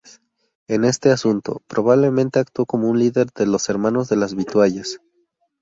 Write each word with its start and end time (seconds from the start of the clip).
En 0.67 0.83
este 0.83 1.11
asunto, 1.11 1.61
probablemente 1.67 2.39
actuó 2.39 2.65
como 2.65 2.89
un 2.89 2.97
líder 2.97 3.27
de 3.33 3.45
los 3.45 3.69
Hermanos 3.69 4.09
de 4.09 4.15
las 4.15 4.33
vituallas. 4.33 4.99